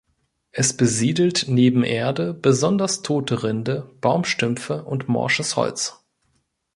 Es 0.49 0.75
besiedelt 0.75 1.45
neben 1.47 1.83
Erde 1.83 2.33
besonders 2.33 3.03
tote 3.03 3.43
Rinde, 3.43 3.91
Baumstümpfe 4.01 4.83
und 4.83 5.07
morsches 5.07 5.55
Holz. 5.55 6.01